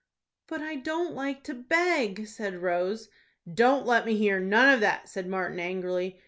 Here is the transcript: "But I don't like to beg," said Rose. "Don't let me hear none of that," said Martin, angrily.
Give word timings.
"But 0.47 0.61
I 0.63 0.77
don't 0.77 1.13
like 1.13 1.43
to 1.43 1.53
beg," 1.53 2.25
said 2.27 2.55
Rose. 2.55 3.07
"Don't 3.53 3.85
let 3.85 4.07
me 4.07 4.17
hear 4.17 4.39
none 4.39 4.73
of 4.73 4.79
that," 4.79 5.07
said 5.07 5.27
Martin, 5.27 5.59
angrily. 5.59 6.19